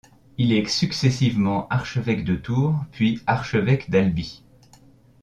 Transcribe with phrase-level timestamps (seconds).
[0.39, 4.43] Il est successivement archevêque de Tours puis archevêque d'Albi.